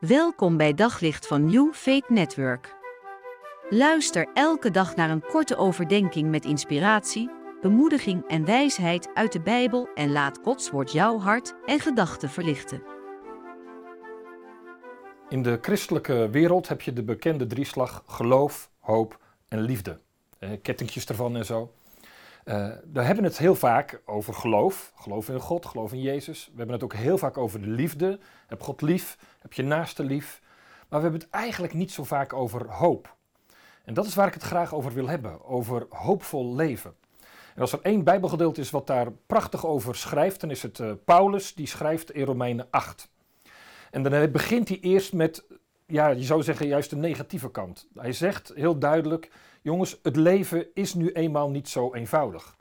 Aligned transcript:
Welkom 0.00 0.56
bij 0.56 0.74
Daglicht 0.74 1.26
van 1.26 1.44
New 1.44 1.72
Faith 1.72 2.08
Network. 2.08 2.74
Luister 3.70 4.28
elke 4.34 4.70
dag 4.70 4.96
naar 4.96 5.10
een 5.10 5.22
korte 5.22 5.56
overdenking 5.56 6.30
met 6.30 6.44
inspiratie, 6.44 7.30
bemoediging 7.60 8.28
en 8.28 8.44
wijsheid 8.44 9.10
uit 9.14 9.32
de 9.32 9.40
Bijbel 9.40 9.88
en 9.94 10.12
laat 10.12 10.38
Gods 10.42 10.70
woord 10.70 10.92
jouw 10.92 11.18
hart 11.18 11.54
en 11.66 11.80
gedachten 11.80 12.30
verlichten. 12.30 12.82
In 15.28 15.42
de 15.42 15.58
christelijke 15.62 16.28
wereld 16.30 16.68
heb 16.68 16.80
je 16.80 16.92
de 16.92 17.02
bekende 17.02 17.46
drieslag 17.46 18.02
geloof, 18.06 18.70
hoop 18.78 19.18
en 19.48 19.60
liefde. 19.60 19.98
Eh, 20.38 20.50
kettingjes 20.62 21.06
ervan 21.06 21.36
en 21.36 21.44
zo. 21.44 21.72
Uh, 22.44 22.68
we 22.92 23.02
hebben 23.02 23.24
het 23.24 23.38
heel 23.38 23.54
vaak 23.54 24.02
over 24.04 24.34
geloof. 24.34 24.92
Geloof 24.94 25.28
in 25.28 25.40
God, 25.40 25.66
geloof 25.66 25.92
in 25.92 26.00
Jezus. 26.00 26.46
We 26.46 26.56
hebben 26.56 26.74
het 26.74 26.84
ook 26.84 26.94
heel 26.94 27.18
vaak 27.18 27.38
over 27.38 27.60
de 27.60 27.68
liefde. 27.68 28.18
Heb 28.46 28.62
God 28.62 28.82
lief, 28.82 29.18
heb 29.38 29.52
je 29.52 29.62
naaste 29.62 30.04
lief. 30.04 30.40
Maar 30.88 30.98
we 31.00 31.04
hebben 31.06 31.20
het 31.20 31.30
eigenlijk 31.30 31.74
niet 31.74 31.92
zo 31.92 32.04
vaak 32.04 32.32
over 32.32 32.70
hoop. 32.70 33.16
En 33.84 33.94
dat 33.94 34.06
is 34.06 34.14
waar 34.14 34.26
ik 34.26 34.34
het 34.34 34.42
graag 34.42 34.74
over 34.74 34.92
wil 34.92 35.08
hebben. 35.08 35.44
Over 35.44 35.86
hoopvol 35.88 36.54
leven. 36.54 36.94
En 37.54 37.60
als 37.60 37.72
er 37.72 37.80
één 37.82 38.04
Bijbelgedeelte 38.04 38.60
is 38.60 38.70
wat 38.70 38.86
daar 38.86 39.12
prachtig 39.12 39.66
over 39.66 39.94
schrijft, 39.94 40.40
dan 40.40 40.50
is 40.50 40.62
het 40.62 40.78
uh, 40.78 40.92
Paulus 41.04 41.54
die 41.54 41.66
schrijft 41.66 42.12
in 42.12 42.24
Romeinen 42.24 42.66
8. 42.70 43.10
En 43.90 44.02
dan 44.02 44.30
begint 44.30 44.68
hij 44.68 44.80
eerst 44.80 45.12
met, 45.12 45.44
ja, 45.86 46.08
je 46.08 46.22
zou 46.22 46.42
zeggen, 46.42 46.66
juist 46.66 46.90
de 46.90 46.96
negatieve 46.96 47.50
kant. 47.50 47.88
Hij 47.94 48.12
zegt 48.12 48.52
heel 48.54 48.78
duidelijk: 48.78 49.30
jongens, 49.62 49.98
het 50.02 50.16
leven 50.16 50.66
is 50.74 50.94
nu 50.94 51.12
eenmaal 51.12 51.50
niet 51.50 51.68
zo 51.68 51.94
eenvoudig. 51.94 52.56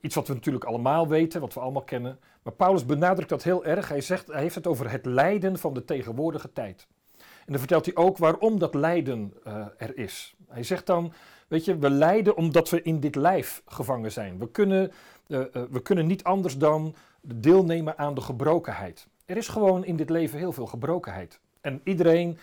Iets 0.00 0.14
wat 0.14 0.28
we 0.28 0.34
natuurlijk 0.34 0.64
allemaal 0.64 1.08
weten, 1.08 1.40
wat 1.40 1.54
we 1.54 1.60
allemaal 1.60 1.82
kennen. 1.82 2.18
Maar 2.42 2.52
Paulus 2.52 2.86
benadrukt 2.86 3.28
dat 3.28 3.42
heel 3.42 3.64
erg. 3.64 3.88
Hij, 3.88 4.00
zegt, 4.00 4.26
hij 4.26 4.40
heeft 4.40 4.54
het 4.54 4.66
over 4.66 4.90
het 4.90 5.06
lijden 5.06 5.58
van 5.58 5.74
de 5.74 5.84
tegenwoordige 5.84 6.52
tijd. 6.52 6.86
En 7.18 7.54
dan 7.54 7.58
vertelt 7.58 7.84
hij 7.84 7.96
ook 7.96 8.18
waarom 8.18 8.58
dat 8.58 8.74
lijden 8.74 9.34
uh, 9.46 9.66
er 9.76 9.98
is. 9.98 10.34
Hij 10.48 10.62
zegt 10.62 10.86
dan, 10.86 11.12
weet 11.48 11.64
je, 11.64 11.78
we 11.78 11.90
lijden 11.90 12.36
omdat 12.36 12.70
we 12.70 12.82
in 12.82 13.00
dit 13.00 13.14
lijf 13.14 13.62
gevangen 13.66 14.12
zijn. 14.12 14.38
We 14.38 14.50
kunnen, 14.50 14.92
uh, 15.26 15.40
we 15.70 15.82
kunnen 15.82 16.06
niet 16.06 16.24
anders 16.24 16.58
dan 16.58 16.94
deelnemen 17.20 17.98
aan 17.98 18.14
de 18.14 18.20
gebrokenheid. 18.20 19.06
Er 19.24 19.36
is 19.36 19.48
gewoon 19.48 19.84
in 19.84 19.96
dit 19.96 20.10
leven 20.10 20.38
heel 20.38 20.52
veel 20.52 20.66
gebrokenheid. 20.66 21.40
En 21.68 21.80
iedereen, 21.84 22.38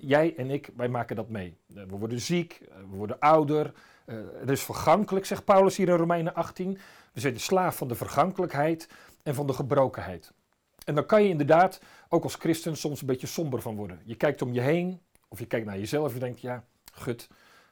jij 0.00 0.36
en 0.36 0.50
ik, 0.50 0.70
wij 0.76 0.88
maken 0.88 1.16
dat 1.16 1.28
mee. 1.28 1.56
We 1.66 1.86
worden 1.86 2.20
ziek, 2.20 2.60
we 2.90 2.96
worden 2.96 3.18
ouder. 3.18 3.72
Het 4.34 4.50
is 4.50 4.62
vergankelijk, 4.62 5.26
zegt 5.26 5.44
Paulus 5.44 5.76
hier 5.76 5.88
in 5.88 5.96
Romeinen 5.96 6.34
18. 6.34 6.78
We 7.12 7.20
zijn 7.20 7.32
de 7.34 7.40
slaaf 7.40 7.76
van 7.76 7.88
de 7.88 7.94
vergankelijkheid 7.94 8.88
en 9.22 9.34
van 9.34 9.46
de 9.46 9.52
gebrokenheid. 9.52 10.32
En 10.84 10.94
dan 10.94 11.06
kan 11.06 11.22
je 11.22 11.28
inderdaad 11.28 11.80
ook 12.08 12.22
als 12.22 12.34
christen 12.34 12.76
soms 12.76 13.00
een 13.00 13.06
beetje 13.06 13.26
somber 13.26 13.60
van 13.60 13.76
worden. 13.76 14.00
Je 14.04 14.14
kijkt 14.14 14.42
om 14.42 14.52
je 14.52 14.60
heen, 14.60 15.00
of 15.28 15.38
je 15.38 15.46
kijkt 15.46 15.66
naar 15.66 15.78
jezelf 15.78 16.08
en 16.08 16.14
je 16.14 16.20
denkt, 16.20 16.40
ja, 16.40 16.64
gut, 16.92 17.28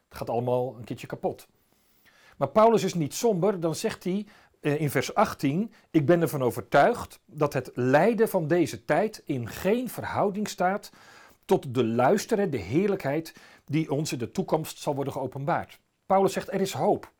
het 0.08 0.18
gaat 0.18 0.30
allemaal 0.30 0.76
een 0.78 0.84
keertje 0.84 1.06
kapot. 1.06 1.46
Maar 2.36 2.48
Paulus 2.48 2.84
is 2.84 2.94
niet 2.94 3.14
somber, 3.14 3.60
dan 3.60 3.74
zegt 3.74 4.04
hij 4.04 4.26
eh, 4.26 4.49
in 4.60 4.90
vers 4.90 5.14
18, 5.14 5.72
ik 5.90 6.06
ben 6.06 6.20
ervan 6.20 6.42
overtuigd 6.42 7.20
dat 7.26 7.52
het 7.52 7.70
lijden 7.74 8.28
van 8.28 8.48
deze 8.48 8.84
tijd 8.84 9.22
in 9.24 9.48
geen 9.48 9.88
verhouding 9.88 10.48
staat 10.48 10.90
tot 11.44 11.74
de 11.74 11.84
luisteren, 11.84 12.50
de 12.50 12.56
heerlijkheid 12.58 13.34
die 13.64 13.90
ons 13.90 14.12
in 14.12 14.18
de 14.18 14.30
toekomst 14.30 14.78
zal 14.78 14.94
worden 14.94 15.12
geopenbaard. 15.12 15.80
Paulus 16.06 16.32
zegt, 16.32 16.52
er 16.52 16.60
is 16.60 16.72
hoop. 16.72 17.12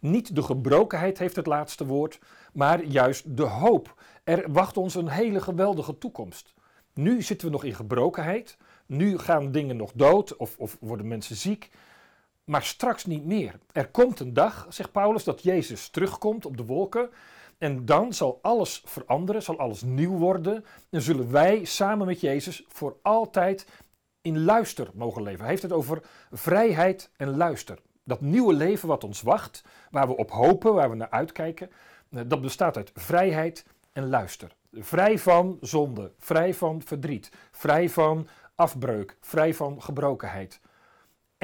Niet 0.00 0.34
de 0.34 0.42
gebrokenheid 0.42 1.18
heeft 1.18 1.36
het 1.36 1.46
laatste 1.46 1.86
woord, 1.86 2.18
maar 2.52 2.84
juist 2.84 3.36
de 3.36 3.42
hoop. 3.42 4.02
Er 4.24 4.52
wacht 4.52 4.76
ons 4.76 4.94
een 4.94 5.08
hele 5.08 5.40
geweldige 5.40 5.98
toekomst. 5.98 6.54
Nu 6.94 7.22
zitten 7.22 7.46
we 7.46 7.52
nog 7.52 7.64
in 7.64 7.74
gebrokenheid. 7.74 8.56
Nu 8.86 9.18
gaan 9.18 9.52
dingen 9.52 9.76
nog 9.76 9.92
dood 9.94 10.36
of, 10.36 10.58
of 10.58 10.76
worden 10.80 11.08
mensen 11.08 11.36
ziek. 11.36 11.70
Maar 12.44 12.62
straks 12.62 13.04
niet 13.04 13.24
meer. 13.24 13.58
Er 13.72 13.88
komt 13.88 14.20
een 14.20 14.32
dag, 14.32 14.66
zegt 14.68 14.92
Paulus, 14.92 15.24
dat 15.24 15.42
Jezus 15.42 15.88
terugkomt 15.88 16.46
op 16.46 16.56
de 16.56 16.64
wolken. 16.64 17.10
En 17.58 17.84
dan 17.84 18.12
zal 18.12 18.38
alles 18.42 18.82
veranderen, 18.84 19.42
zal 19.42 19.58
alles 19.58 19.82
nieuw 19.82 20.16
worden. 20.16 20.64
En 20.90 21.02
zullen 21.02 21.30
wij 21.30 21.64
samen 21.64 22.06
met 22.06 22.20
Jezus 22.20 22.64
voor 22.68 22.96
altijd 23.02 23.66
in 24.22 24.44
luister 24.44 24.90
mogen 24.94 25.22
leven. 25.22 25.40
Hij 25.40 25.48
heeft 25.48 25.62
het 25.62 25.72
over 25.72 26.02
vrijheid 26.32 27.10
en 27.16 27.36
luister. 27.36 27.78
Dat 28.04 28.20
nieuwe 28.20 28.52
leven 28.52 28.88
wat 28.88 29.04
ons 29.04 29.22
wacht, 29.22 29.64
waar 29.90 30.06
we 30.06 30.16
op 30.16 30.30
hopen, 30.30 30.74
waar 30.74 30.90
we 30.90 30.96
naar 30.96 31.10
uitkijken, 31.10 31.70
eh, 32.10 32.20
dat 32.26 32.40
bestaat 32.40 32.76
uit 32.76 32.90
vrijheid 32.94 33.66
en 33.92 34.08
luister. 34.08 34.54
Vrij 34.72 35.18
van 35.18 35.58
zonde, 35.60 36.12
vrij 36.18 36.54
van 36.54 36.82
verdriet, 36.82 37.30
vrij 37.50 37.88
van 37.88 38.28
afbreuk, 38.54 39.16
vrij 39.20 39.54
van 39.54 39.82
gebrokenheid. 39.82 40.60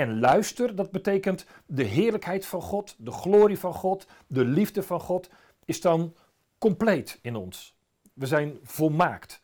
En 0.00 0.21
luister, 0.21 0.75
dat 0.75 0.91
betekent 0.91 1.47
de 1.66 1.83
heerlijkheid 1.83 2.47
van 2.47 2.62
God, 2.62 2.94
de 2.99 3.11
glorie 3.11 3.59
van 3.59 3.75
God, 3.75 4.06
de 4.27 4.44
liefde 4.44 4.83
van 4.83 5.00
God, 5.00 5.31
is 5.65 5.81
dan 5.81 6.15
compleet 6.59 7.19
in 7.22 7.37
ons. 7.37 7.77
We 8.12 8.27
zijn 8.27 8.59
volmaakt. 8.62 9.41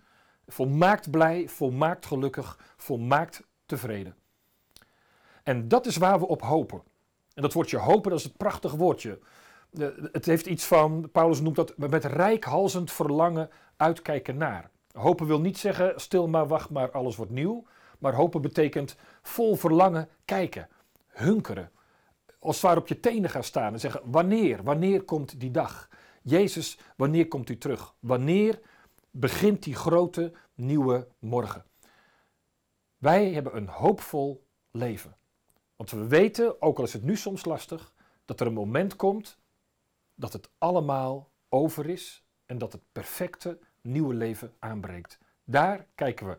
Volmaakt 0.47 1.11
blij, 1.11 1.49
volmaakt 1.49 2.06
gelukkig, 2.06 2.75
volmaakt 2.77 3.43
tevreden. 3.67 4.15
En 5.43 5.69
dat 5.69 5.87
is 5.87 5.97
waar 5.97 6.19
we 6.19 6.27
op 6.27 6.43
hopen. 6.43 6.83
En 7.34 7.43
dat 7.43 7.53
woordje 7.53 7.78
hopen, 7.78 8.11
dat 8.11 8.19
is 8.19 8.25
het 8.25 8.37
prachtig 8.37 8.73
woordje. 8.73 9.19
Het 10.12 10.27
heeft 10.27 10.47
iets 10.47 10.65
van, 10.65 11.09
Paulus 11.12 11.41
noemt 11.41 11.56
dat 11.56 11.77
met 11.77 12.05
rijkhalzend 12.05 12.93
verlangen 12.93 13.50
uitkijken 13.77 14.37
naar. 14.37 14.71
Hopen 14.93 15.27
wil 15.27 15.41
niet 15.41 15.59
zeggen, 15.59 16.00
stil 16.00 16.28
maar, 16.28 16.47
wacht 16.47 16.71
maar, 16.71 16.91
alles 16.91 17.17
wordt 17.17 17.33
nieuw. 17.33 17.67
Maar 17.98 18.14
hopen 18.14 18.42
betekent 18.42 18.96
vol 19.22 19.54
verlangen 19.54 20.08
kijken, 20.24 20.68
hunkeren. 21.06 21.70
Als 22.38 22.60
ware 22.60 22.80
op 22.80 22.88
je 22.88 23.00
tenen 23.00 23.30
gaan 23.30 23.44
staan 23.44 23.72
en 23.72 23.80
zeggen, 23.80 24.00
wanneer, 24.04 24.62
wanneer 24.62 25.02
komt 25.02 25.40
die 25.40 25.50
dag? 25.50 25.88
Jezus, 26.22 26.78
wanneer 26.96 27.28
komt 27.28 27.48
u 27.48 27.58
terug? 27.58 27.94
Wanneer 28.00 28.60
begint 29.10 29.62
die 29.62 29.74
grote 29.74 30.32
nieuwe 30.54 31.08
morgen? 31.18 31.64
Wij 32.98 33.32
hebben 33.32 33.56
een 33.56 33.68
hoopvol 33.68 34.46
leven. 34.70 35.16
Want 35.76 35.90
we 35.90 36.06
weten, 36.06 36.62
ook 36.62 36.78
al 36.78 36.84
is 36.84 36.92
het 36.92 37.02
nu 37.02 37.16
soms 37.16 37.44
lastig, 37.44 37.92
dat 38.24 38.40
er 38.40 38.46
een 38.46 38.52
moment 38.52 38.96
komt 38.96 39.38
dat 40.14 40.32
het 40.32 40.50
allemaal 40.58 41.30
over 41.48 41.88
is 41.88 42.24
en 42.46 42.58
dat 42.58 42.72
het 42.72 42.82
perfecte 42.92 43.58
nieuwe 43.80 44.14
leven 44.14 44.54
aanbreekt. 44.58 45.18
Daar 45.44 45.86
kijken 45.94 46.26
we 46.26 46.38